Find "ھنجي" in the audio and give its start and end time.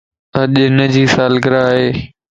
0.75-1.03